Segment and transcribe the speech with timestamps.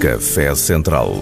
[0.00, 1.12] Café Central.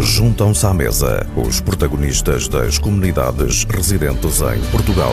[0.00, 5.12] Juntam-se à mesa os protagonistas das comunidades residentes em Portugal.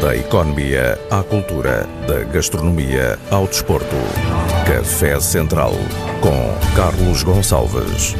[0.00, 3.96] Da economia à cultura, da gastronomia ao desporto.
[4.64, 5.72] Café Central
[6.22, 8.14] com Carlos Gonçalves.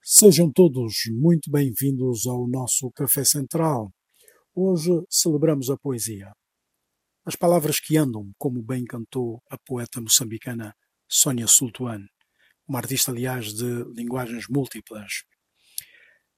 [0.00, 3.90] Sejam todos muito bem-vindos ao nosso Café Central.
[4.54, 6.30] Hoje celebramos a poesia.
[7.24, 10.74] As palavras que andam, como bem cantou a poeta moçambicana
[11.08, 12.04] Sônia Sultuan,
[12.66, 15.22] uma artista, aliás, de linguagens múltiplas.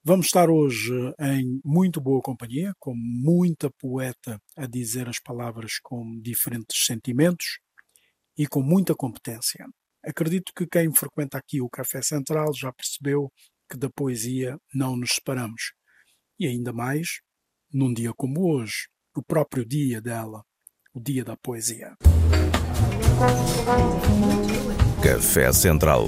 [0.05, 6.20] Vamos estar hoje em muito boa companhia, com muita poeta a dizer as palavras com
[6.20, 7.61] diferentes sentimentos
[8.37, 9.66] e com muita competência.
[10.05, 13.33] Acredito que quem frequenta aqui o Café Central já percebeu
[13.70, 15.73] que da poesia não nos separamos.
[16.39, 17.20] E ainda mais
[17.73, 20.45] num dia como hoje, o próprio dia dela,
[20.95, 21.97] o Dia da Poesia.
[25.03, 26.05] Café Central.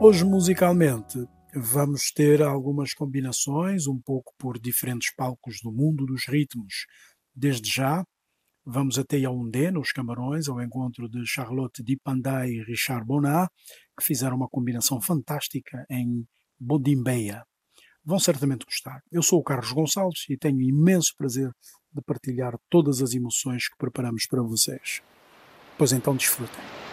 [0.00, 1.18] Hoje, musicalmente,
[1.54, 6.86] vamos ter algumas combinações, um pouco por diferentes palcos do mundo dos ritmos.
[7.34, 8.02] Desde já,
[8.64, 13.50] vamos até Yaoundé, nos Camarões, ao encontro de Charlotte Dipandai e Richard Bonnat,
[13.98, 16.26] que fizeram uma combinação fantástica em
[16.58, 17.44] Bodimbeia
[18.04, 19.02] vão certamente gostar.
[19.10, 21.50] Eu sou o Carlos Gonçalves e tenho imenso prazer
[21.92, 25.02] de partilhar todas as emoções que preparamos para vocês.
[25.76, 26.87] Pois então desfrutem.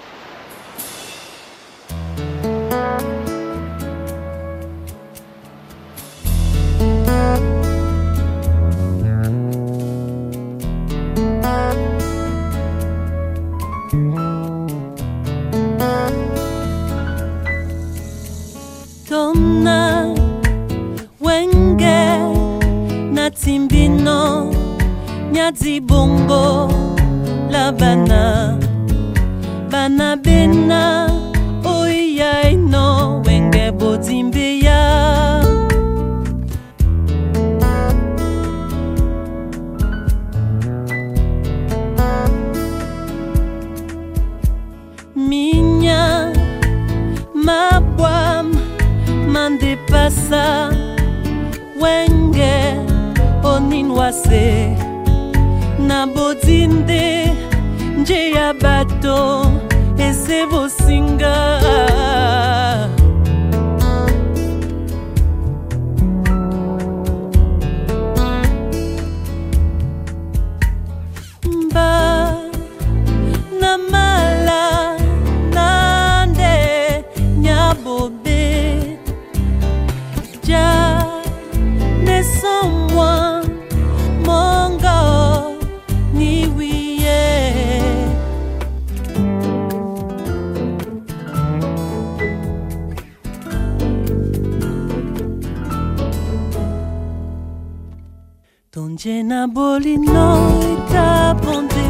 [99.04, 101.88] Na bolino etaponde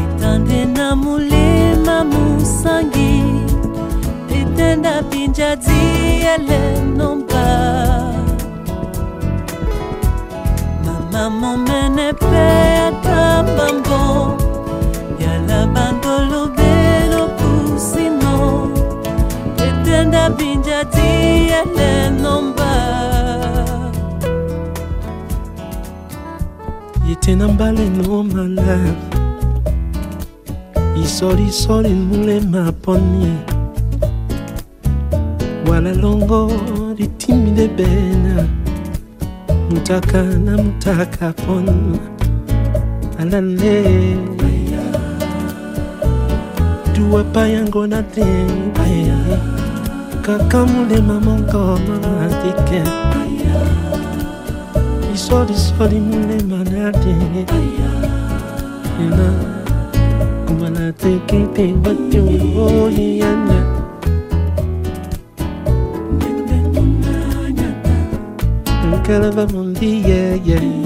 [0.00, 3.24] etande na molema mosangi
[4.30, 5.82] etenda pinjadi
[6.34, 7.46] elenomba
[10.84, 12.46] mama momene pe
[12.86, 14.38] atambambo
[15.18, 18.70] yala bandolo beno kusino
[19.66, 21.10] etenda pinjadi
[21.60, 22.72] elenomba
[23.32, 23.41] tena
[27.48, 28.78] mbale no mala.
[31.02, 33.32] Isolisoli mulema poni
[35.70, 36.50] wala longo
[36.98, 38.46] litimile bena.
[39.70, 41.98] Mutaka na mutaka pon.
[43.18, 44.16] Alale.
[46.94, 48.72] Duwa payango na ten
[50.22, 52.82] kaka mulema mongo mama tike
[55.32, 57.12] soli soli mulemana te
[59.00, 59.28] Yana
[60.44, 62.22] kumana te ke te watu
[62.66, 63.58] o yana
[69.06, 70.81] Kalava mundi yeah yeah.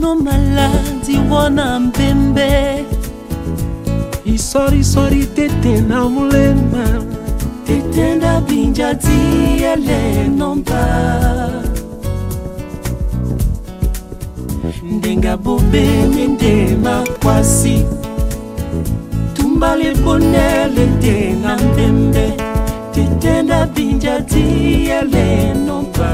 [0.00, 2.84] Wano maladi wana mbembe
[4.24, 7.04] isori sori tete na mulema
[7.66, 11.50] tetenda binja diele nomba
[14.82, 17.84] ndenga bobenge nde makwasi
[19.34, 22.32] tumbale bonele nde na mbembe
[22.94, 26.10] tetenda binja diele nomba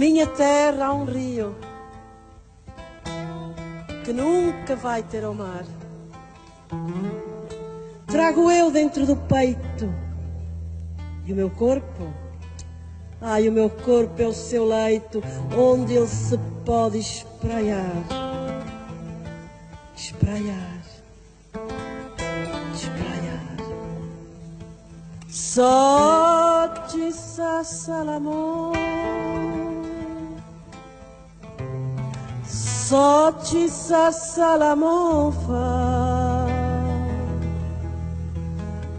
[0.00, 1.54] minha terra há um rio
[4.02, 5.66] que nunca vai ter ao mar.
[8.06, 9.92] Trago eu dentro do peito
[11.26, 12.10] e o meu corpo.
[13.20, 15.22] Ai, o meu corpo é o seu leito
[15.54, 18.02] onde ele se pode espraiar.
[19.94, 20.80] Espraiar.
[22.74, 23.56] Espraiar.
[25.28, 28.72] Só te salamon.
[32.90, 33.68] Só te
[34.10, 36.46] salamon fa.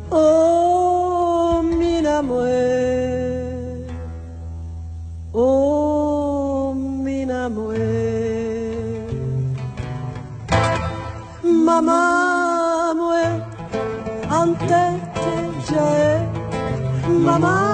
[0.10, 3.86] Oh, mina mue.
[5.34, 7.78] Oh, mina mue.
[11.44, 13.26] Mamma mue.
[14.30, 14.86] Ante
[15.20, 16.30] te jae.
[17.10, 17.71] Mamma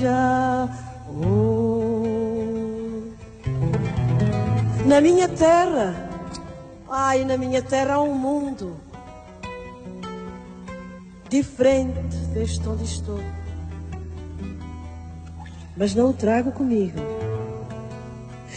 [0.00, 0.66] Já
[4.86, 6.08] Na minha terra,
[6.88, 8.76] ai, na minha terra há um mundo
[11.28, 13.20] diferente deste onde estou.
[15.76, 16.98] Mas não o trago comigo.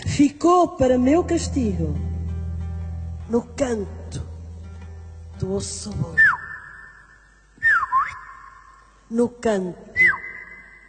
[0.07, 1.93] Ficou para meu castigo
[3.29, 4.25] no canto
[5.37, 6.22] do ossobor.
[9.13, 9.77] No canto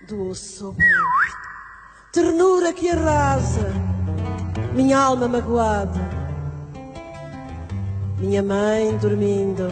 [0.09, 0.79] do ossobor.
[2.11, 3.71] Ternura que arrasa
[4.75, 6.01] minha alma magoada.
[8.19, 9.69] Minha mãe dormindo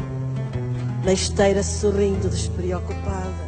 [1.03, 3.43] na esteira sorrindo despreocupada.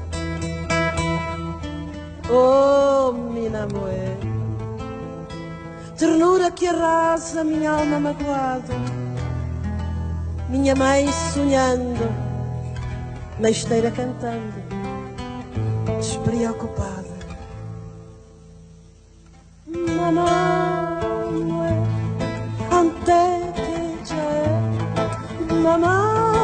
[2.31, 4.17] Oh, mina moé,
[5.99, 8.75] ternura que arrasa minha alma magoada.
[10.49, 12.09] Minha mãe sonhando
[13.39, 14.74] na esteira cantando,
[16.25, 17.15] despreocupada.
[19.67, 20.23] Mamãe,
[22.73, 23.23] ante
[23.55, 23.79] que
[24.09, 24.49] já é,
[25.63, 26.39] mamãe,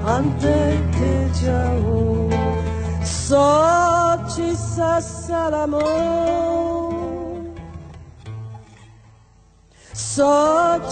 [0.05, 0.57] ante
[0.97, 1.11] que
[1.45, 1.83] já é,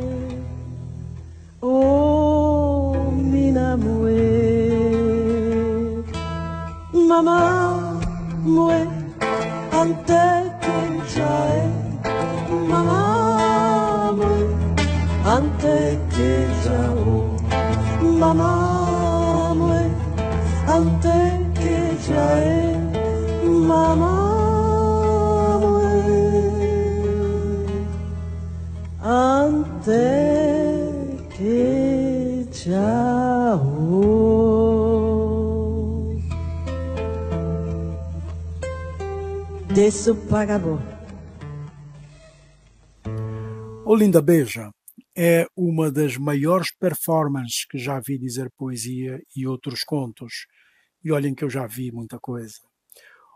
[1.61, 4.39] Oh, mina mue.
[29.39, 29.93] Ante
[31.37, 34.01] que jao.
[39.73, 40.81] Desço pagabor.
[43.85, 44.71] Olinda Beja
[45.15, 50.47] é uma das maiores performances que já vi dizer poesia e outros contos.
[51.01, 52.55] E olhem que eu já vi muita coisa.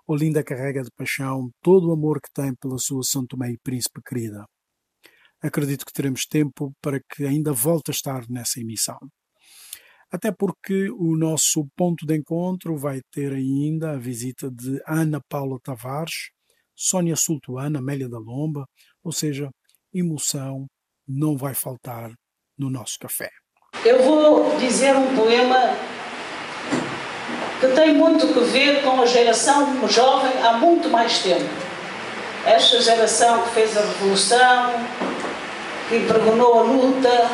[0.05, 4.01] Olinda carrega de paixão todo o amor que tem pela sua São Tomé e Príncipe
[4.05, 4.43] querida.
[5.43, 8.97] Acredito que teremos tempo para que ainda volte a estar nessa emissão.
[10.09, 15.59] Até porque o nosso ponto de encontro vai ter ainda a visita de Ana Paula
[15.61, 16.29] Tavares,
[16.73, 18.65] Sônia Sultuana, Amélia da Lomba,
[19.03, 19.49] ou seja,
[19.93, 20.65] emoção
[21.05, 22.13] não vai faltar
[22.57, 23.29] no nosso café.
[23.83, 25.75] Eu vou dizer um poema
[27.59, 31.49] que tem muito que ver com a geração jovem há muito mais tempo.
[32.45, 34.73] Esta geração que fez a revolução,
[35.93, 37.29] que impregonou a luta,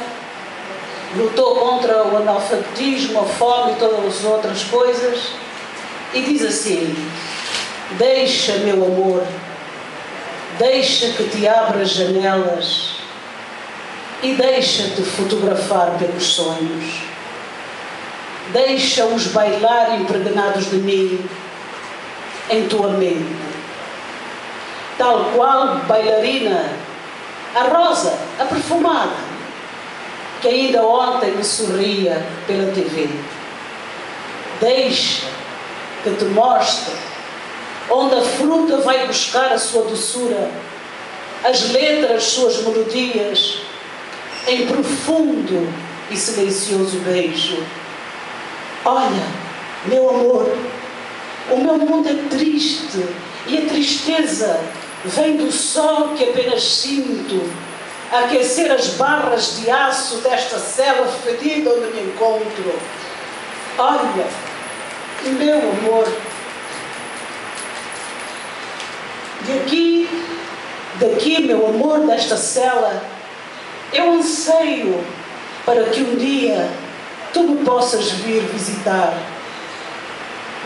[1.15, 5.31] lutou contra o analfabetismo, a fome e todas as outras coisas,
[6.13, 6.93] e diz assim:
[7.91, 9.23] Deixa, meu amor,
[10.57, 12.95] deixa que te abra as janelas
[14.21, 16.99] e deixa-te fotografar pelos sonhos.
[18.51, 21.23] Deixa-os bailar impregnados de mim
[22.49, 23.37] em tua mente.
[24.97, 26.88] Tal qual bailarina,
[27.55, 29.15] a rosa, a perfumada,
[30.41, 33.09] que ainda ontem me sorria pela TV.
[34.59, 35.27] Deixa
[36.03, 36.93] que te mostre
[37.89, 40.51] onde a fruta vai buscar a sua doçura,
[41.43, 43.61] as letras, suas melodias
[44.47, 45.73] em profundo
[46.11, 47.63] e silencioso beijo.
[48.85, 49.27] Olha,
[49.85, 50.55] meu amor,
[51.51, 53.05] o meu mundo é triste
[53.47, 54.59] e a tristeza
[55.05, 57.49] vem do sol que apenas sinto
[58.11, 62.73] aquecer as barras de aço desta cela fedida onde me encontro.
[63.77, 64.27] Olha,
[65.23, 66.07] meu amor,
[69.47, 70.09] daqui,
[70.95, 73.01] daqui, meu amor, desta cela,
[73.93, 75.01] eu anseio
[75.65, 76.69] para que um dia
[77.31, 79.13] tu me possas vir visitar.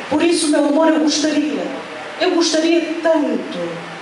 [0.09, 1.67] Por isso, meu amor, eu gostaria,
[2.19, 3.92] eu gostaria tanto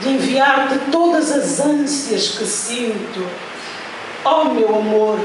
[0.00, 3.26] de enviar-te todas as ânsias que sinto.
[4.24, 5.18] Oh, meu amor,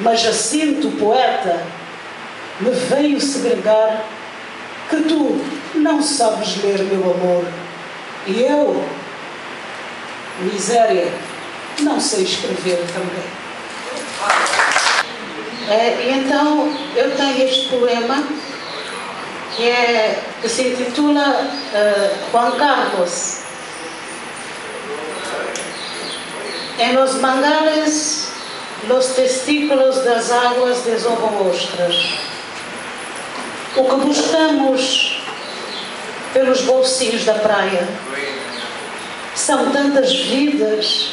[0.00, 1.62] mas Jacinto, poeta,
[2.60, 4.04] me veio segregar
[4.88, 5.40] que tu
[5.74, 7.44] não sabes ler, meu amor.
[8.26, 8.84] E eu,
[10.40, 11.12] miséria,
[11.80, 13.36] não sei escrever também.
[15.68, 18.22] É, então, eu tenho este poema
[19.56, 23.45] que, é, que se intitula uh, Juan Carlos.
[26.78, 28.28] En los mangales,
[28.86, 31.94] los testículos das águas desovam ostras.
[33.76, 35.22] O que buscamos
[36.34, 37.88] pelos bolsinhos da praia
[39.34, 41.12] são tantas vidas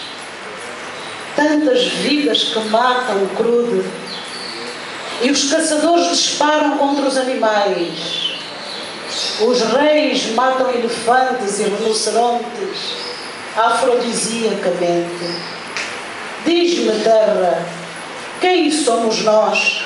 [1.35, 3.83] tantas vidas que matam o crudo.
[5.21, 8.33] E os caçadores disparam contra os animais.
[9.41, 13.12] Os reis matam elefantes e rinocerontes
[13.55, 15.53] afrodisiacamente.
[16.45, 17.65] Diz-me, terra,
[18.41, 19.83] quem somos nós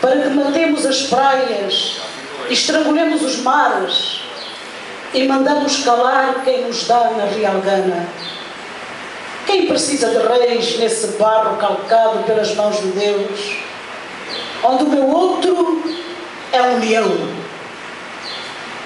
[0.00, 2.00] para que matemos as praias,
[2.48, 4.22] estrangulemos os mares
[5.12, 8.08] e mandamos calar quem nos dá na real gana?
[9.46, 13.56] Quem precisa de reis nesse barro calcado pelas mãos de Deus,
[14.62, 15.82] onde o meu outro
[16.52, 17.38] é um leão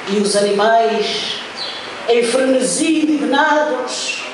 [0.08, 1.41] e os animais,
[2.08, 4.24] em frenesi indignados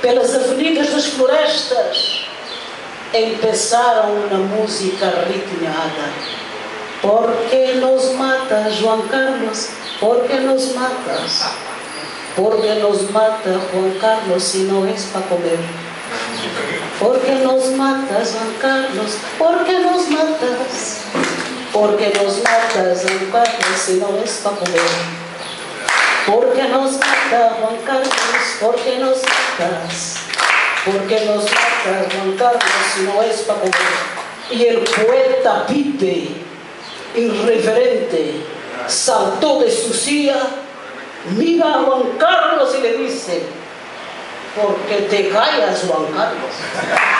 [0.00, 2.26] pelas avenidas das florestas,
[3.12, 6.12] empeçaram na música ritmada.
[7.00, 9.70] Por que nos matas, João Carlos?
[10.00, 11.68] Por que nos matas?
[12.38, 15.58] Porque nos mata Juan Carlos si no es para comer.
[17.00, 21.00] Porque nos matas Juan Carlos, porque nos matas.
[21.72, 25.27] Porque nos matas Juan Carlos si no es para comer.
[26.30, 28.08] Porque nos mata Juan Carlos,
[28.60, 30.16] porque nos matas.
[30.84, 32.62] Porque nos matas Juan Carlos
[32.94, 33.72] si no es para comer.
[34.50, 36.28] Y el poeta Pipe,
[37.14, 38.42] irreverente,
[38.86, 40.36] saltó de su silla
[41.36, 43.42] mira a Juan Carlos y le dice,
[44.54, 47.17] porque te callas, Juan Carlos.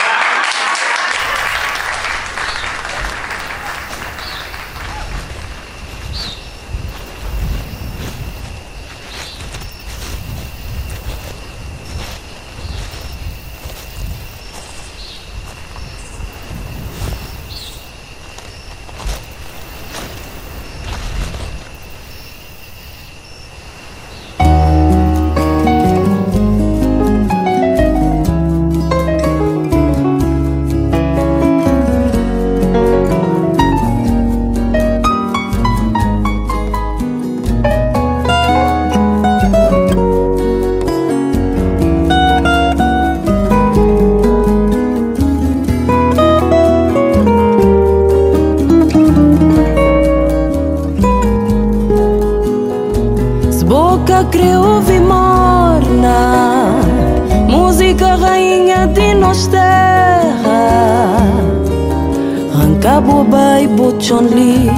[63.99, 64.71] Bochonli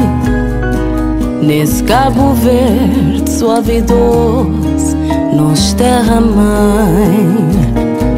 [1.43, 4.97] Nesse Cabo Verde suave e doce
[5.35, 7.29] Nos terra mãe.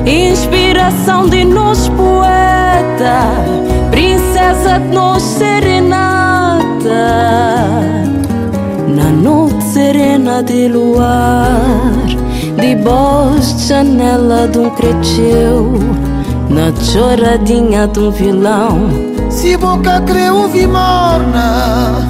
[0.06, 3.34] Inspiração de nos poeta
[3.90, 6.62] Princesa de nos serenata.
[8.86, 12.06] Na noite serena de luar
[12.60, 15.72] De voz de janela de um creteu
[16.52, 18.90] Na choradinha de um vilão.
[19.30, 22.06] Se boca crê ouvir morna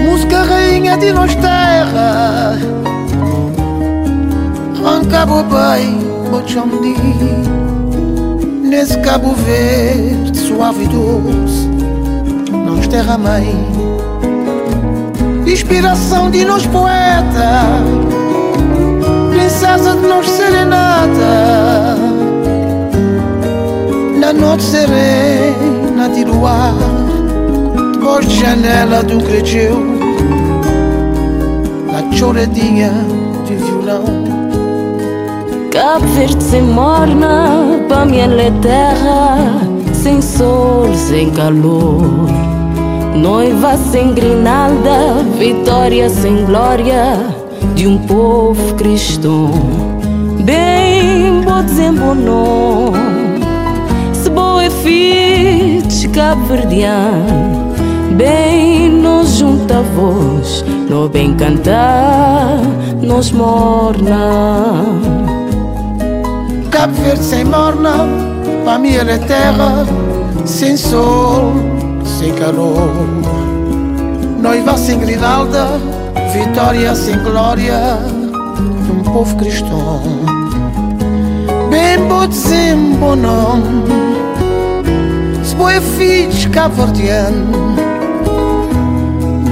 [0.00, 2.56] Música rainha de nos terra.
[4.84, 5.98] Arrancava bem
[6.30, 6.94] Moçambi
[8.62, 11.68] Nesse Cabo Verde suave e doce
[12.52, 13.52] Nos terra mãe.
[15.44, 17.64] Inspiração de nós poeta
[19.32, 21.57] Princesa de nós serenata.
[21.57, 21.57] Na
[24.38, 26.74] noite serena de luar
[28.26, 29.76] de janela do creteu
[31.86, 32.90] Na choradinha
[33.46, 34.38] de violão
[35.70, 39.60] Cabo Verde sem morna, para minha é terra,
[39.92, 42.26] sem sol, sem calor.
[43.14, 47.18] Noiva sem grinalda, vitória sem glória
[47.74, 49.52] de um povo cristão.
[50.40, 53.17] Bem, vou dizer bom se
[54.78, 57.74] boa é filho de Cabo Verdeano.
[58.16, 62.60] Bem, nos junta voz, no bem cantar,
[63.02, 64.84] nos morna.
[66.70, 68.06] Cabo Verde sem morna,
[68.64, 69.86] para mim é terra,
[70.44, 71.52] sem sol,
[72.04, 73.06] sem calor.
[74.40, 75.68] Noiva sem grinalda,
[76.32, 77.98] vitória sem glória,
[78.84, 80.02] de um povo cristão.
[81.70, 84.17] Bem botzim bom nome,
[85.58, 87.74] se boi filhos cabo-verdiano,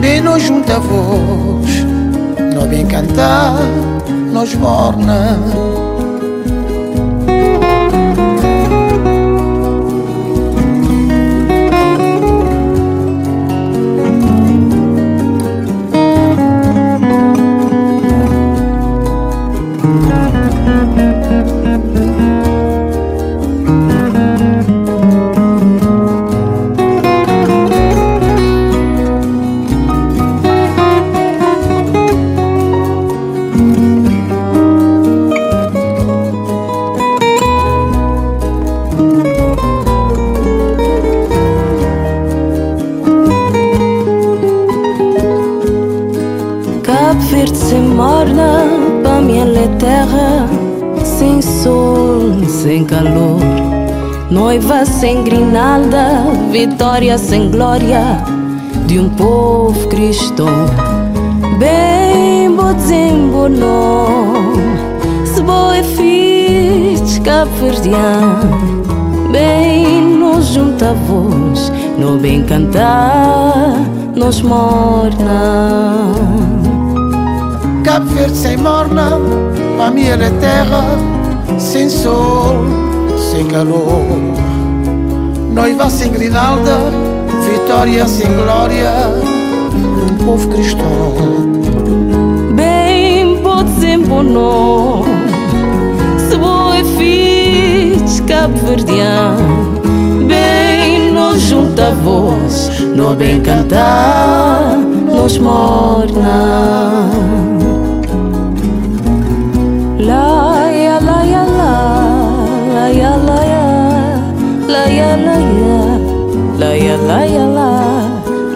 [0.01, 1.85] bem nos junta voz,
[2.55, 3.57] não bem cantar,
[4.33, 5.37] nos morna.
[54.87, 58.23] Sem grinalda, vitória sem glória
[58.87, 60.67] de um povo cristão.
[61.59, 64.55] Bem bozimbo no,
[65.25, 68.85] se boa fiz cabo-verdiano,
[69.33, 73.75] bem nos junta voz, no bem cantar,
[74.15, 76.13] nos morna.
[77.85, 79.13] Cabo Verde sem morna,
[79.77, 80.85] para mim é terra
[81.59, 82.57] sem sol,
[83.33, 84.46] sem calor
[85.57, 86.93] noiva sem grinalda,
[87.51, 88.93] vitória sem glória,
[89.73, 91.15] um povo cristão.
[92.55, 95.03] Bem pode sempre não,
[96.29, 99.81] se boa é fiz cabo-verdiano,
[100.29, 107.07] bem nos junta voz, no bem cantar, nos morna.
[117.17, 117.69] La ya la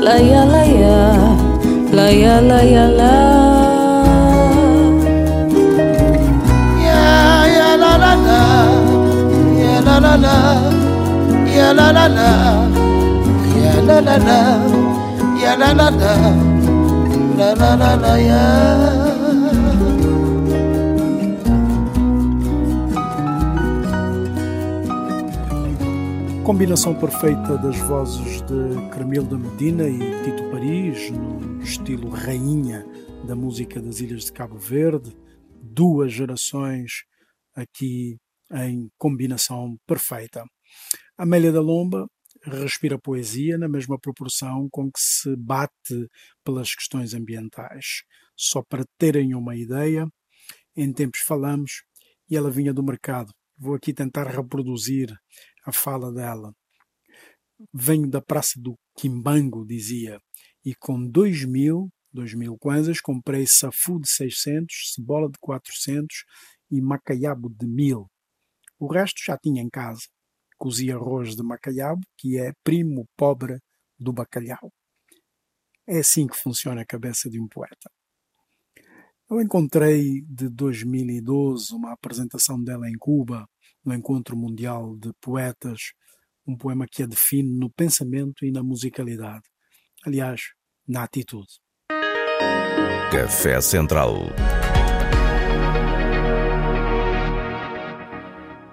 [0.05, 0.99] la ya la ya
[1.97, 3.15] la ya la ya la
[6.85, 7.01] ya
[7.57, 8.41] ya la la la
[9.61, 10.37] ya la la la
[11.57, 12.31] ya la la la
[13.63, 14.41] ya la la la
[15.43, 16.13] ya la la la
[17.39, 18.45] la la la la ya
[26.61, 32.85] combinação perfeita das vozes de Carmelo Medina e Tito Paris, no estilo rainha
[33.27, 35.17] da música das Ilhas de Cabo Verde,
[35.63, 37.05] duas gerações
[37.57, 38.19] aqui
[38.53, 40.45] em combinação perfeita.
[41.17, 42.07] Amélia da Lomba
[42.45, 46.11] respira poesia na mesma proporção com que se bate
[46.45, 48.03] pelas questões ambientais.
[48.37, 50.07] Só para terem uma ideia,
[50.77, 51.85] em tempos falamos
[52.29, 53.33] e ela vinha do mercado.
[53.57, 55.11] Vou aqui tentar reproduzir
[55.65, 56.55] a fala dela.
[57.73, 60.19] venho da Praça do Quimbango, dizia,
[60.65, 66.25] e com dois mil, dois mil kwanzas comprei safu de 600, cebola de 400
[66.71, 68.07] e macaiabo de mil.
[68.79, 70.03] O resto já tinha em casa.
[70.59, 73.59] Cozi arroz de macaiabo, que é primo pobre
[73.99, 74.73] do bacalhau.
[75.87, 77.91] É assim que funciona a cabeça de um poeta.
[79.31, 83.49] Eu encontrei de 2012 uma apresentação dela em Cuba,
[83.85, 85.93] no Encontro Mundial de Poetas,
[86.45, 89.45] um poema que a define no pensamento e na musicalidade.
[90.05, 90.41] Aliás,
[90.85, 91.47] na atitude.
[93.13, 94.17] Café Central.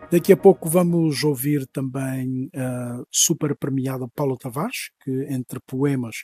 [0.10, 6.16] Daqui a pouco vamos ouvir também a super premiada Paulo Tavares, que entre poemas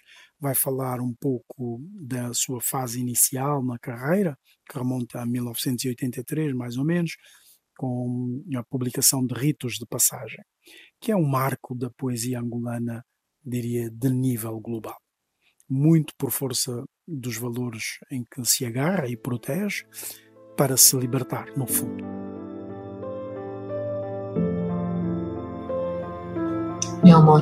[0.43, 4.37] vai falar um pouco da sua fase inicial na carreira,
[4.69, 7.15] que remonta a 1983, mais ou menos,
[7.77, 10.43] com a publicação de Ritos de Passagem,
[10.99, 13.05] que é um marco da poesia angolana,
[13.41, 14.97] diria, de nível global.
[15.69, 19.85] Muito por força dos valores em que se agarra e protege
[20.57, 22.03] para se libertar, no fundo.
[27.01, 27.41] Meu amor,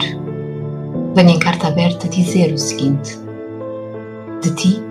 [1.13, 3.19] venho em carta aberta dizer o seguinte:
[4.41, 4.81] De ti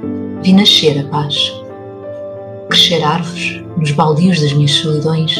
[0.42, 1.52] vi nascer a paz,
[2.68, 5.36] crescer árvores nos baldios das minhas solidões,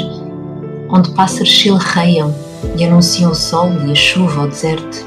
[0.88, 2.34] onde pássaros se arreiam
[2.78, 5.06] e anunciam o sol e a chuva ao deserto.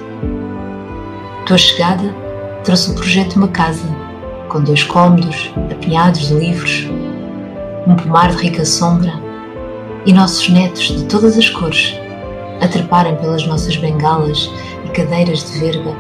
[1.46, 2.14] Tua chegada
[2.64, 3.84] trouxe o projeto de uma casa,
[4.50, 6.88] com dois cômodos, apinhados de livros,
[7.88, 9.14] um pomar de rica sombra
[10.06, 11.96] e nossos netos de todas as cores
[12.62, 14.50] a treparem pelas nossas bengalas
[14.94, 15.96] cadeiras de verga,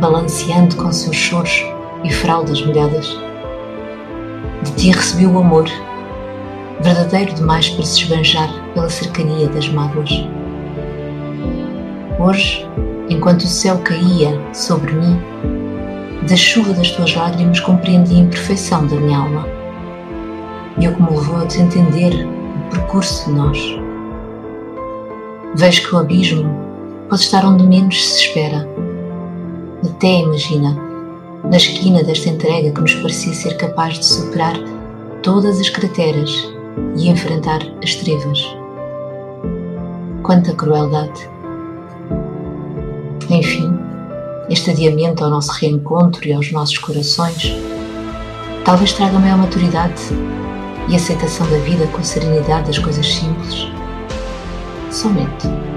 [0.00, 1.64] balanceando com seus choros
[2.04, 3.18] e fraldas molhadas.
[4.62, 5.68] De ti recebi o amor,
[6.80, 10.10] verdadeiro demais para se esbanjar pela cercania das mágoas.
[12.18, 12.66] Hoje,
[13.08, 15.20] enquanto o céu caía sobre mim,
[16.28, 19.46] da chuva das tuas lágrimas compreendi a imperfeição da minha alma
[20.78, 23.58] e o que me levou a desentender o percurso de nós.
[25.56, 26.73] Vejo que o abismo
[27.08, 28.68] pode estar onde menos se espera.
[29.84, 30.76] Até imagina,
[31.44, 34.54] na esquina desta entrega que nos parecia ser capaz de superar
[35.22, 36.52] todas as crateras
[36.96, 38.42] e enfrentar as trevas.
[40.22, 41.28] Quanta crueldade!
[43.30, 43.78] Enfim,
[44.48, 47.54] este adiamento ao nosso reencontro e aos nossos corações
[48.64, 50.02] talvez traga maior maturidade
[50.88, 53.68] e aceitação da vida com serenidade das coisas simples
[54.90, 55.73] somente.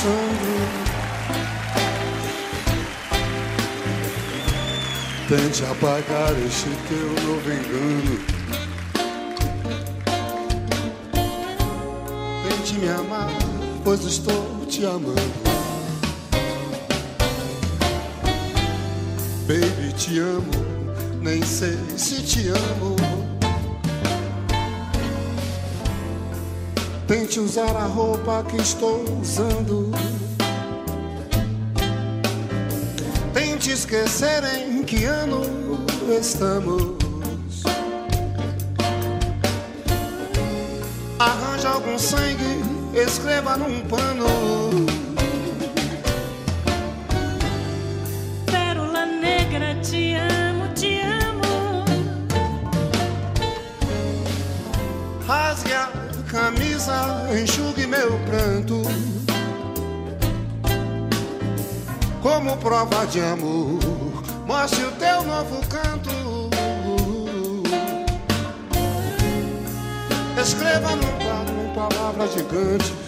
[0.00, 0.80] Passando
[5.28, 8.18] Tente apagar este teu novo engano.
[12.48, 13.30] Tente me amar,
[13.84, 15.20] pois estou te amando.
[19.46, 20.50] Baby, te amo,
[21.22, 23.09] nem sei se te amo.
[27.10, 29.90] Tente usar a roupa que estou usando.
[33.34, 35.40] Tente esquecer em que ano
[36.08, 36.94] estamos.
[41.18, 42.62] Arranja algum sangue,
[42.94, 44.89] escreva num pano.
[56.30, 58.82] Camisa, enxugue meu pranto.
[62.22, 63.80] Como prova de amor,
[64.46, 66.10] mostre o teu novo canto.
[70.40, 72.99] Escreva num quadro palavras gigantes.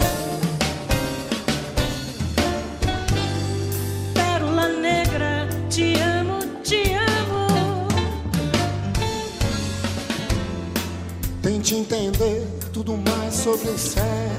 [13.64, 14.31] Mais sobre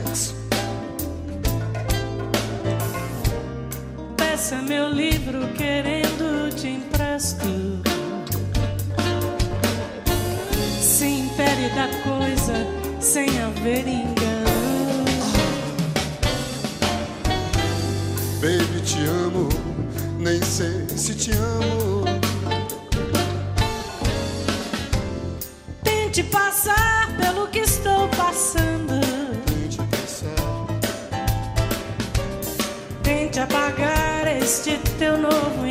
[34.54, 35.63] este teu novo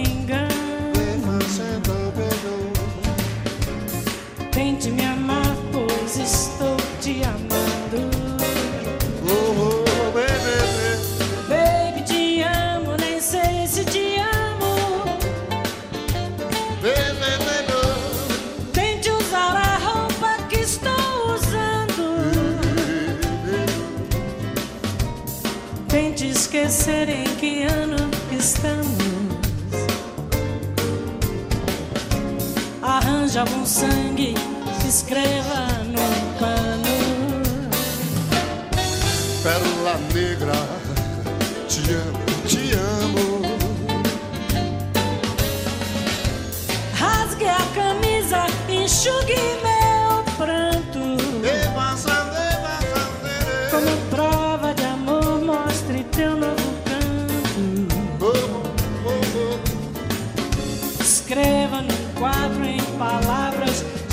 [33.33, 34.35] Arranja algum sangue,
[34.83, 35.72] se escreva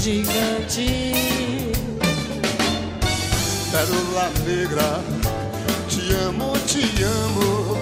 [0.09, 1.77] gigantes.
[3.71, 5.01] Pérola negra,
[5.87, 7.77] te amo, te amo.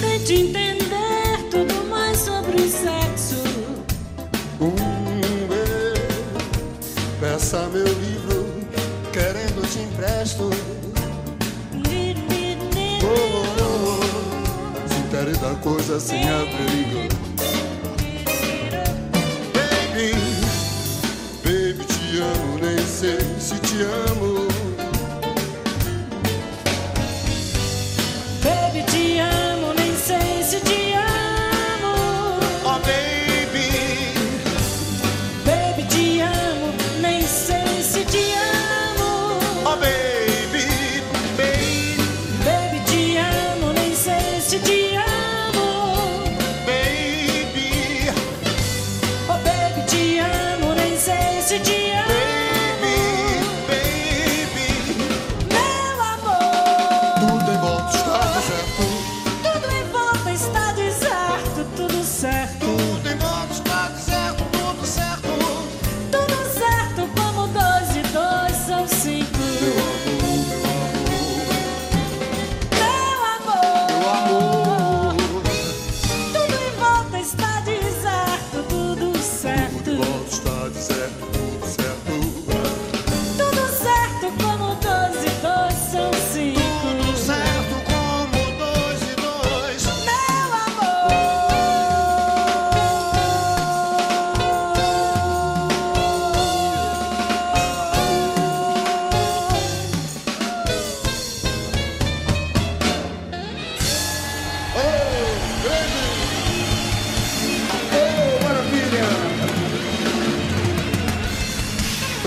[0.00, 3.42] Tente entender tudo mais sobre sexo.
[4.60, 4.74] Um
[5.48, 6.02] beijo,
[7.20, 8.46] peça meu livro,
[9.12, 10.50] querendo te empresto.
[13.00, 13.06] Oh,
[13.60, 17.37] oh, oh, dar coisa sem abrigo.
[22.98, 24.27] Sei se te amo.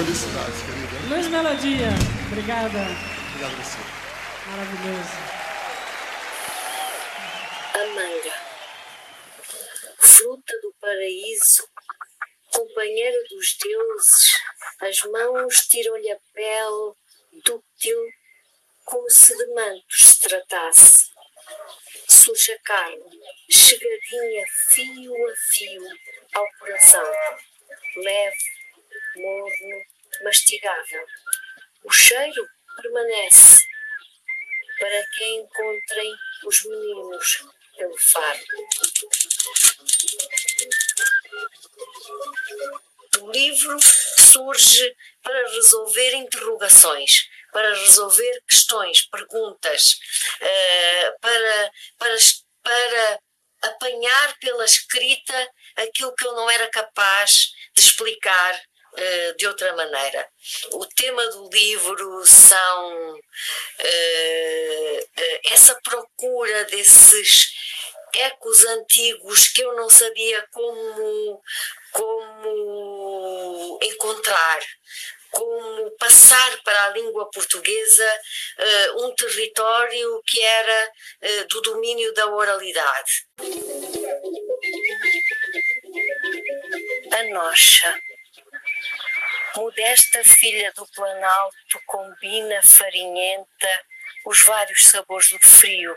[0.04, 1.14] Felicidades, querida.
[1.14, 1.90] Luiz Melodia,
[2.32, 2.80] obrigada.
[3.30, 3.78] Obrigado a você.
[4.50, 5.16] Maravilhoso.
[7.76, 8.34] A manga,
[10.00, 11.70] fruta do paraíso,
[12.52, 14.32] companheira dos deuses,
[14.80, 16.94] as mãos tiram-lhe a pele
[17.46, 18.00] dúctil,
[18.84, 21.12] como se de mantos se tratasse.
[22.10, 23.20] Surge a carne,
[23.52, 25.84] chegadinha fio a fio
[26.34, 27.06] ao coração,
[27.98, 28.62] leve,
[29.16, 29.91] morno,
[30.24, 31.06] mastigável.
[31.84, 32.48] O cheiro
[32.82, 33.66] permanece,
[34.80, 37.44] para que encontrem os meninos
[37.78, 38.40] pelo faro.
[43.20, 43.78] O livro
[44.32, 50.00] surge para resolver interrogações, para resolver questões, perguntas,
[50.40, 52.16] eh, para, para,
[52.64, 53.20] para
[53.62, 58.62] apanhar pela escrita aquilo que eu não era capaz de explicar
[58.98, 60.28] eh, de outra maneira.
[60.74, 63.20] O tema do livro são
[63.80, 65.08] eh,
[65.46, 67.52] essa procura desses
[68.14, 71.42] ecos antigos que eu não sabia como,
[71.94, 74.60] como encontrar,
[75.32, 78.20] como passar para a língua portuguesa
[78.58, 83.28] eh, um território que era eh, do domínio da oralidade.
[87.12, 87.98] A nocha.
[89.56, 93.86] Modesta filha do Planalto combina farinhenta
[94.26, 95.96] os vários sabores do frio.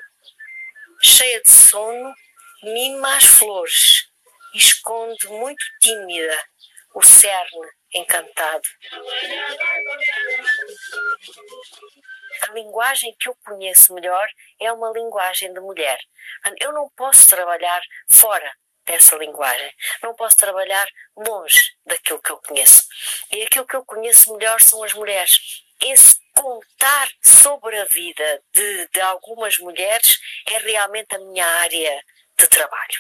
[1.03, 2.15] cheia de sono,
[2.63, 4.09] mima as flores
[4.55, 6.45] esconde muito tímida
[6.95, 8.69] o cerne encantado.
[12.43, 14.29] A linguagem que eu conheço melhor
[14.61, 15.99] é uma linguagem de mulher.
[16.61, 18.53] Eu não posso trabalhar fora
[18.85, 19.73] dessa linguagem.
[20.03, 22.83] Não posso trabalhar longe daquilo que eu conheço.
[23.31, 25.39] E aquilo que eu conheço melhor são as mulheres.
[25.81, 32.03] Esse contar sobre a vida de, de algumas mulheres é realmente a minha área
[32.39, 32.99] de trabalho.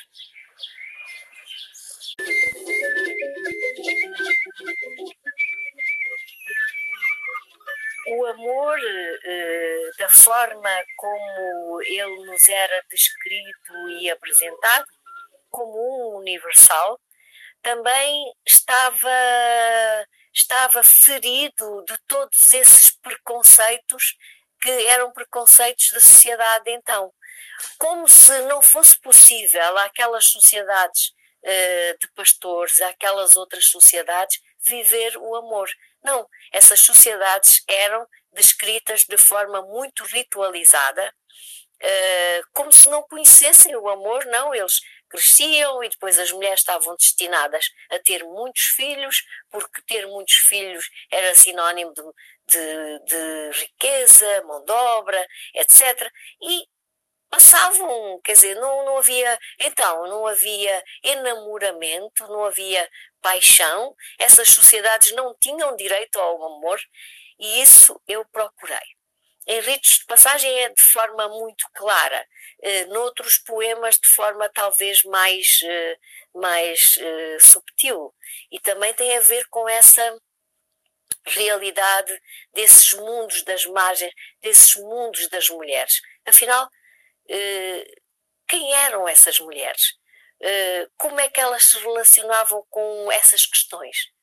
[8.07, 8.79] O amor,
[9.25, 14.87] eh, da forma como ele nos era descrito e apresentado,
[15.55, 17.01] como um universal,
[17.63, 19.09] também estava,
[20.35, 24.17] estava ferido de todos esses preconceitos
[24.61, 27.13] que eram preconceitos da sociedade então.
[27.79, 31.13] Como se não fosse possível aquelas sociedades
[31.45, 35.71] uh, de pastores, aquelas outras sociedades, viver o amor.
[36.03, 41.15] Não, essas sociedades eram descritas de forma muito ritualizada,
[41.83, 44.81] uh, como se não conhecessem o amor, não, eles
[45.15, 50.91] cresciam e depois as mulheres estavam destinadas a ter muitos filhos, porque ter muitos filhos
[51.11, 52.05] era sinónimo de,
[52.47, 56.11] de, de riqueza, mão de obra, etc.
[56.43, 56.67] E
[57.31, 62.89] passavam, quer dizer, não, não havia, então, não havia enamoramento, não havia
[63.21, 66.81] paixão, essas sociedades não tinham direito ao amor
[67.39, 69.04] e isso eu procurei.
[69.47, 72.27] Em ritos de passagem é de forma muito clara,
[72.63, 75.97] eh, noutros poemas de forma talvez mais, eh,
[76.35, 78.15] mais eh, subtil.
[78.51, 80.19] E também tem a ver com essa
[81.27, 82.21] realidade
[82.53, 86.01] desses mundos das margens, desses mundos das mulheres.
[86.27, 86.69] Afinal,
[87.29, 87.87] eh,
[88.49, 89.95] quem eram essas mulheres?
[90.43, 94.14] Eh, como é que elas se relacionavam com essas questões?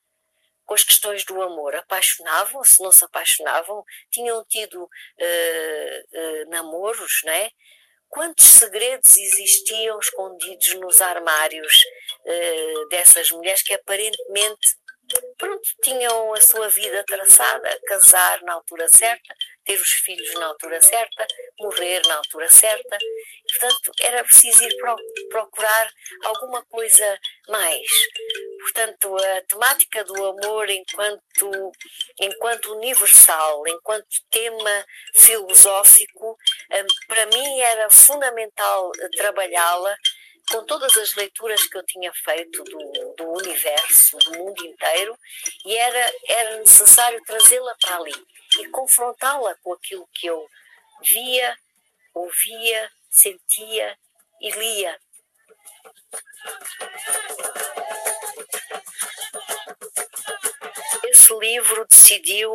[0.72, 1.76] Com as questões do amor.
[1.76, 7.52] Apaixonavam-se, não se apaixonavam, tinham tido uh, uh, namoros, não é?
[8.08, 11.82] Quantos segredos existiam escondidos nos armários
[12.26, 14.78] uh, dessas mulheres que aparentemente
[15.38, 20.82] pronto, tinham a sua vida traçada, casar na altura certa, ter os filhos na altura
[20.82, 21.28] certa,
[21.60, 22.98] morrer na altura certa.
[23.50, 24.76] Portanto, era preciso ir
[25.30, 25.92] procurar
[26.24, 27.88] alguma coisa mais.
[28.62, 31.72] Portanto, a temática do amor enquanto,
[32.20, 36.38] enquanto universal, enquanto tema filosófico,
[36.70, 39.96] eh, para mim era fundamental trabalhá-la
[40.50, 45.18] com todas as leituras que eu tinha feito do, do universo, do mundo inteiro,
[45.66, 48.14] e era, era necessário trazê-la para ali
[48.60, 50.48] e confrontá-la com aquilo que eu
[51.08, 51.58] via,
[52.14, 53.98] ouvia, sentia
[54.42, 55.00] e lia.
[61.32, 62.52] esse livro decidiu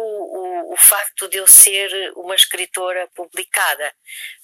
[0.65, 3.93] o, facto de eu ser uma escritora publicada.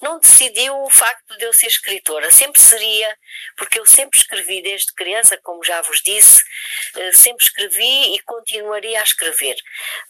[0.01, 3.17] Não decidiu o facto de eu ser escritora, sempre seria,
[3.57, 6.43] porque eu sempre escrevi desde criança, como já vos disse,
[6.97, 9.57] eh, sempre escrevi e continuaria a escrever.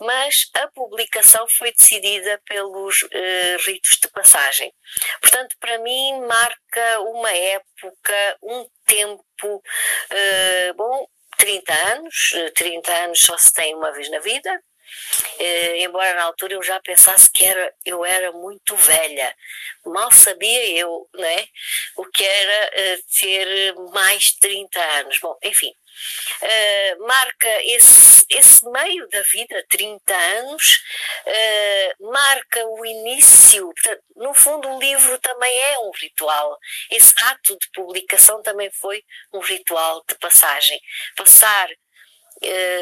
[0.01, 4.73] Mas a publicação foi decidida pelos uh, ritos de passagem.
[5.21, 11.07] Portanto, para mim, marca uma época, um tempo, uh, bom,
[11.39, 14.63] 30 anos, 30 anos só se tem uma vez na vida,
[15.39, 19.35] eh, embora na altura eu já pensasse que era, eu era muito velha.
[19.85, 21.47] Mal sabia eu né,
[21.97, 25.19] o que era eh, ter mais de 30 anos.
[25.19, 25.73] Bom, enfim,
[26.43, 30.83] uh, marca esse, esse meio da vida, 30 anos,
[31.27, 33.73] uh, marca o início.
[34.17, 36.59] No fundo, o livro também é um ritual.
[36.91, 39.03] Esse ato de publicação também foi
[39.33, 40.81] um ritual de passagem.
[41.17, 41.69] Passar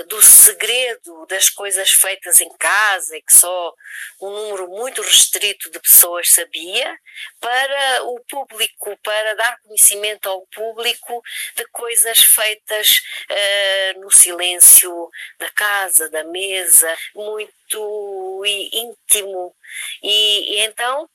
[0.08, 3.74] do segredo das coisas feitas em casa e que só
[4.20, 6.98] um número muito restrito de pessoas sabia,
[7.40, 11.22] para o público, para dar conhecimento ao público
[11.56, 15.08] de coisas feitas uh, no silêncio
[15.38, 18.42] da casa, da mesa, muito
[18.72, 19.54] íntimo.
[20.02, 21.08] E, e então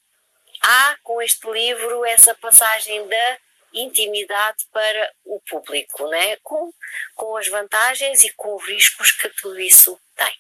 [0.62, 3.38] há com este livro essa passagem da
[3.76, 6.38] intimidade para o público, né?
[6.38, 6.74] com,
[7.14, 10.34] com as vantagens e com os riscos que tudo isso tem.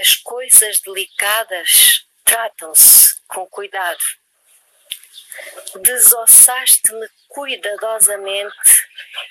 [0.00, 4.04] As coisas delicadas tratam-se com cuidado.
[5.76, 8.56] Desossaste-me cuidadosamente,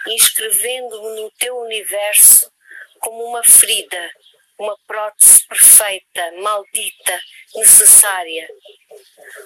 [0.07, 2.51] inscrevendo-me no teu universo
[2.99, 4.11] como uma ferida,
[4.57, 7.21] uma prótese perfeita, maldita,
[7.55, 8.47] necessária.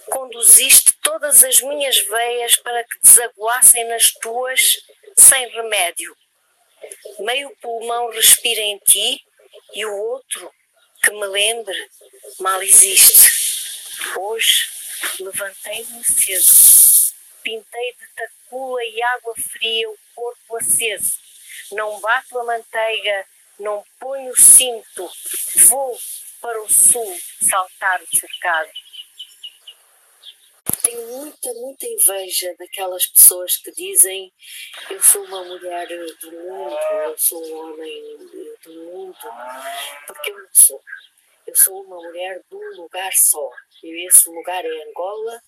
[0.10, 4.62] conduziste todas as minhas veias para que desaguassem nas tuas
[5.16, 6.14] sem remédio.
[7.20, 9.24] Meio pulmão respira em ti
[9.74, 10.52] e o outro,
[11.02, 11.90] que me lembre,
[12.42, 13.26] mal existe.
[14.18, 14.68] Hoje
[15.22, 21.14] levantei-me cedo, pintei de tacula e água fria o corpo aceso.
[21.72, 23.26] Não bato a manteiga,
[23.58, 25.10] não ponho o cinto,
[25.70, 25.98] vou
[26.42, 28.87] para o sul saltar o cercado.
[30.88, 34.34] Tenho muita, muita inveja daquelas pessoas que dizem
[34.90, 38.18] eu sou uma mulher do mundo, eu sou um homem
[38.64, 39.18] do mundo,
[40.08, 40.82] porque eu não sou.
[41.46, 43.50] Eu sou uma mulher de um lugar só.
[43.84, 45.44] E esse lugar é Angola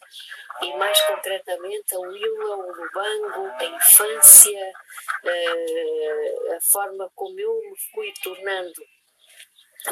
[0.62, 4.74] e mais concretamente a Willa, o Lubango, a infância,
[5.24, 8.86] eh, a forma como eu me fui tornando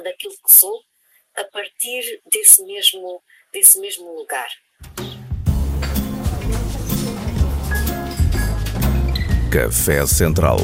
[0.04, 0.84] daquilo que sou
[1.36, 3.24] a partir desse mesmo,
[3.54, 4.50] desse mesmo lugar.
[9.52, 10.58] Café Central.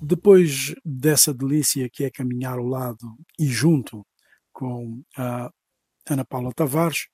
[0.00, 4.06] Depois dessa delícia que é caminhar ao lado e junto
[4.52, 5.50] com a
[6.08, 7.08] Ana Paula Tavares,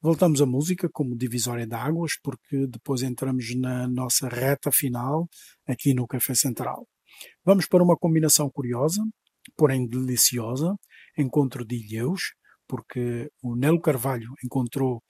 [0.00, 5.28] voltamos à música como divisória de águas, porque depois entramos na nossa reta final
[5.66, 6.86] aqui no Café Central.
[7.44, 9.02] Vamos para uma combinação curiosa,
[9.56, 10.76] porém deliciosa,
[11.16, 12.34] encontro de ilhéus,
[12.68, 15.02] porque o Nelo Carvalho encontrou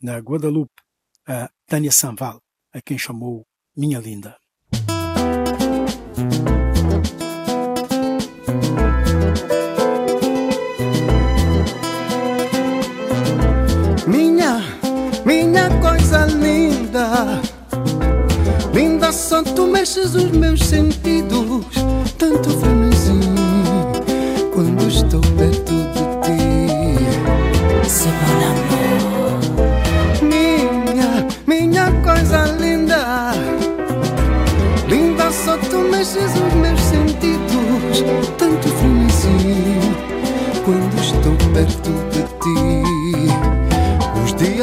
[0.00, 0.82] na Guadalupe
[1.26, 2.40] a Tânia Sanval,
[2.72, 3.44] a quem chamou
[3.76, 4.36] Minha Linda.
[14.06, 14.62] Minha,
[15.26, 17.42] minha coisa linda,
[18.72, 19.10] linda
[19.42, 21.66] tu mexes os meus sentidos,
[22.16, 22.50] tanto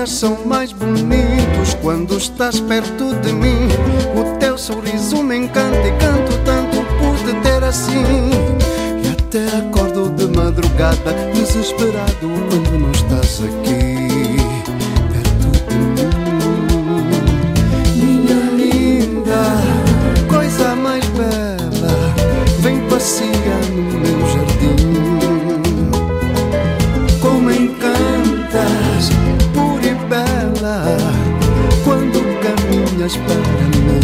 [0.01, 3.67] dias são mais bonitos quando estás perto de mim.
[4.15, 8.03] O teu sorriso me encanta e canto tanto por te ter assim.
[9.03, 14.00] E até acordo de madrugada, desesperado quando não estás aqui.
[33.11, 33.35] Caminhas para
[33.75, 33.99] mim.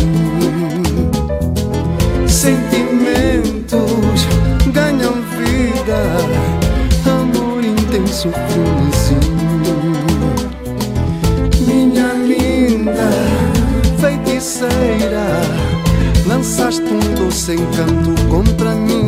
[2.27, 4.27] Sentimentos
[4.73, 6.01] ganham vida,
[7.05, 9.19] amor intenso frenesim.
[11.65, 13.09] Minha linda
[13.99, 15.27] feiticeira,
[16.25, 19.06] lançaste um doce encanto contra mim.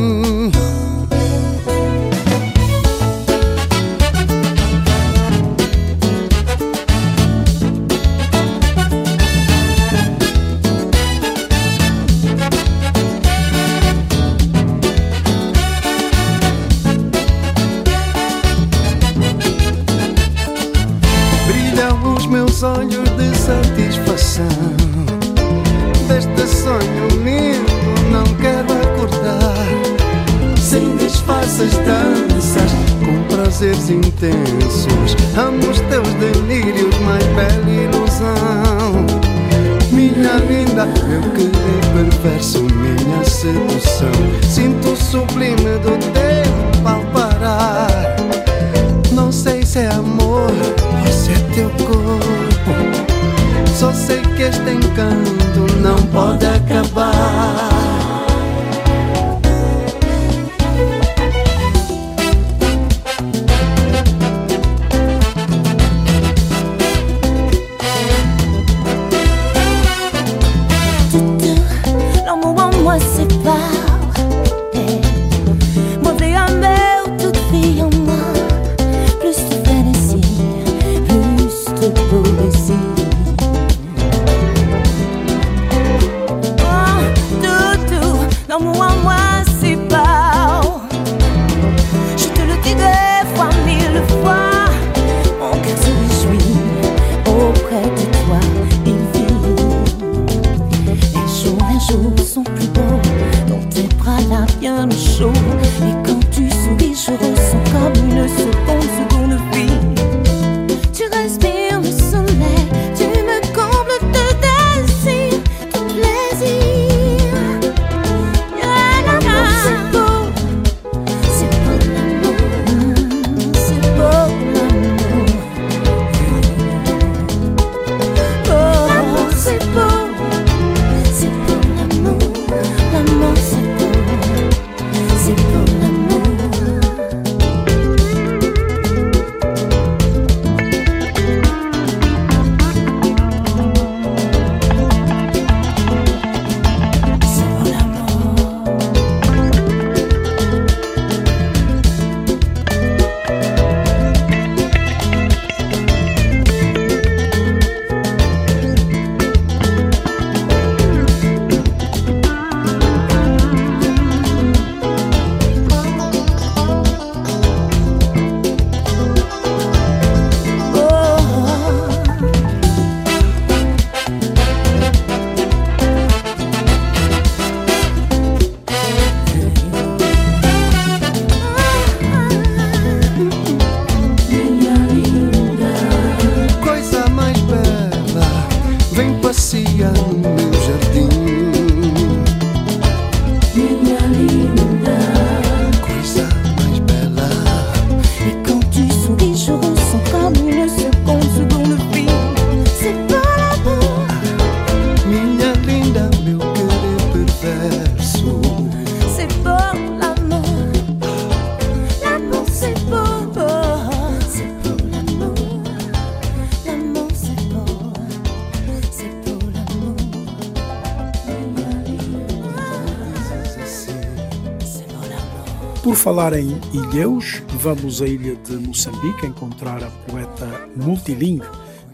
[226.00, 230.48] Falar em ilhéus, vamos à ilha de Moçambique encontrar a poeta
[230.78, 231.46] multilingue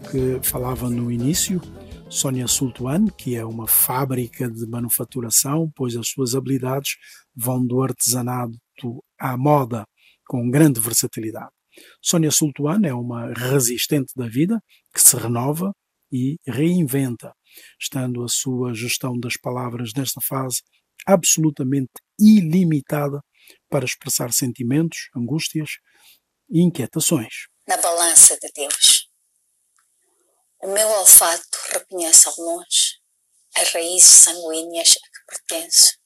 [0.08, 1.60] que falava no início,
[2.08, 6.94] Sônia Sultuan, que é uma fábrica de manufaturação, pois as suas habilidades
[7.34, 9.84] vão do artesanato à moda,
[10.24, 11.50] com grande versatilidade.
[12.00, 14.62] Sônia Sultuan é uma resistente da vida
[14.94, 15.72] que se renova
[16.12, 17.32] e reinventa,
[17.80, 20.62] estando a sua gestão das palavras nesta fase
[21.04, 21.90] absolutamente
[22.20, 23.20] ilimitada
[23.68, 25.78] para expressar sentimentos, angústias
[26.50, 27.46] e inquietações.
[27.66, 29.08] Na balança de Deus.
[30.62, 33.00] O meu olfato reconhece ao longe
[33.56, 35.98] as raízes sanguíneas a que pertenço.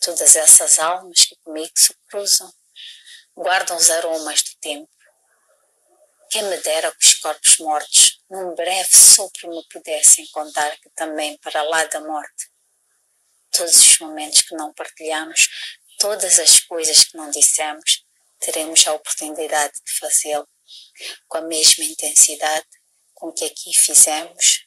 [0.00, 2.52] Todas essas almas que comigo se cruzam
[3.36, 4.90] guardam os aromas do tempo.
[6.30, 11.38] Quem me dera que os corpos mortos, num breve sopro, me pudessem contar que também
[11.38, 12.50] para lá da morte,
[13.50, 15.48] todos os momentos que não partilhamos,
[15.98, 18.04] todas as coisas que não dissemos,
[18.38, 20.48] teremos a oportunidade de fazê-lo
[21.26, 22.66] com a mesma intensidade
[23.14, 24.66] com que aqui fizemos,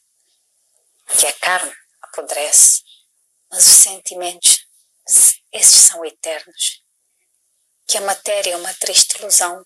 [1.18, 2.82] que a carne apodrece,
[3.50, 4.68] mas os sentimentos,
[5.54, 6.84] esses são eternos.
[7.88, 9.66] Que a matéria é uma triste ilusão,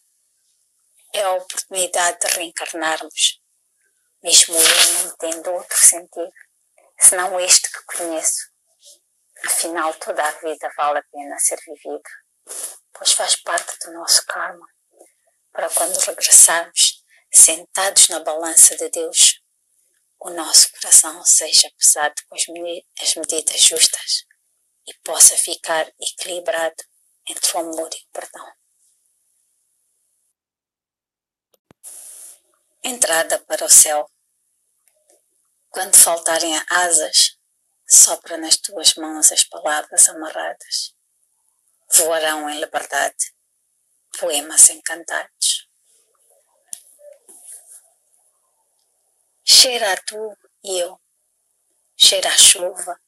[1.14, 3.42] é a oportunidade de reencarnarmos,
[4.22, 6.32] mesmo eu não tendo outro sentido,
[7.00, 8.55] senão este que conheço.
[9.46, 12.10] Afinal, toda a vida vale a pena ser vivida,
[12.92, 14.68] pois faz parte do nosso karma,
[15.52, 19.42] para quando regressarmos sentados na balança de Deus,
[20.20, 24.26] o nosso coração seja pesado com as medidas justas
[24.88, 26.84] e possa ficar equilibrado
[27.30, 28.52] entre o amor e o perdão.
[32.84, 34.10] Entrada para o céu.
[35.70, 37.35] Quando faltarem asas,
[37.88, 40.96] sopra nas tuas mãos as palavras amarradas.
[41.94, 43.34] Voarão em liberdade,
[44.18, 45.70] poemas encantados.
[49.44, 51.00] Cheira a tu e eu.
[51.96, 53.00] Cheira a chuva,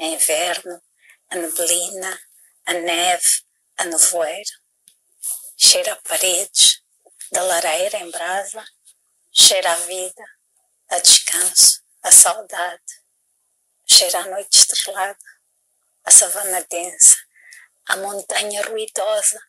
[0.00, 0.82] a inverno,
[1.30, 2.20] a neblina,
[2.66, 3.44] a neve,
[3.76, 4.50] a nevoeiro.
[5.56, 6.82] Cheira a paredes,
[7.30, 8.64] da lareira em brasa.
[9.30, 10.24] Cheira a vida,
[10.88, 13.03] a descanso, a saudade.
[13.96, 15.16] Cheira a noite estrelada,
[16.04, 17.16] a savana densa,
[17.88, 19.40] a montanha ruidosa,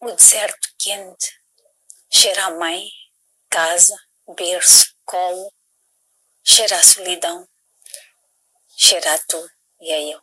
[0.00, 1.30] o deserto quente.
[2.10, 2.88] Cheira a mãe,
[3.48, 3.94] casa,
[4.36, 5.52] berço, colo,
[6.42, 7.48] cheira a solidão,
[8.76, 9.48] cheira a tu
[9.80, 10.20] e a eu.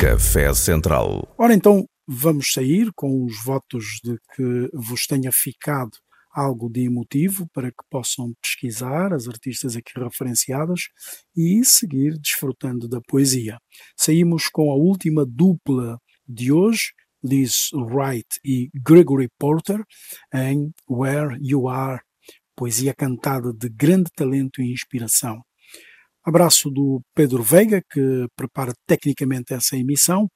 [0.00, 1.32] Café Central.
[1.38, 5.96] Ora então, vamos sair com os votos de que vos tenha ficado
[6.38, 10.82] algo de emotivo para que possam pesquisar as artistas aqui referenciadas
[11.36, 13.58] e seguir desfrutando da poesia.
[13.96, 16.92] Saímos com a última dupla de hoje,
[17.24, 19.82] Liz Wright e Gregory Porter,
[20.32, 22.00] em Where You Are
[22.54, 25.40] poesia cantada de grande talento e inspiração.
[26.24, 30.28] Abraço do Pedro Veiga, que prepara tecnicamente essa emissão.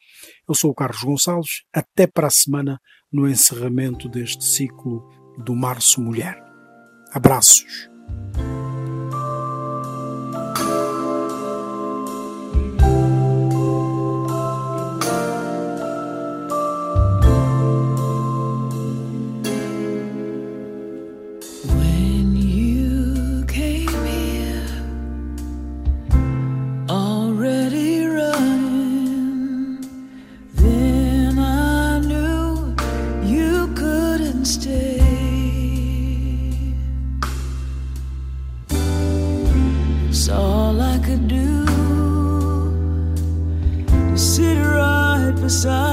[0.49, 1.63] Eu sou o Carlos Gonçalves.
[1.73, 2.81] Até para a semana,
[3.13, 6.43] no encerramento deste ciclo do Março Mulher.
[7.13, 7.92] Abraços.
[45.53, 45.92] sun.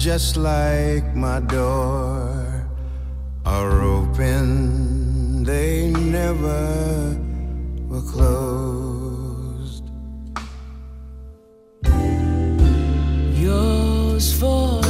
[0.00, 2.66] Just like my door,
[3.44, 5.44] are open.
[5.44, 7.14] They never
[7.86, 9.84] were closed.
[13.34, 14.80] Yours for